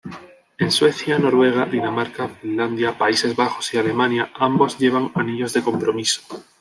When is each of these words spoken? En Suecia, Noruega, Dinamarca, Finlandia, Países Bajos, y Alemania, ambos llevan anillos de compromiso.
En 0.57 0.71
Suecia, 0.71 1.19
Noruega, 1.19 1.67
Dinamarca, 1.67 2.27
Finlandia, 2.27 2.97
Países 2.97 3.35
Bajos, 3.35 3.71
y 3.75 3.77
Alemania, 3.77 4.31
ambos 4.33 4.79
llevan 4.79 5.11
anillos 5.13 5.53
de 5.53 5.61
compromiso. 5.61 6.23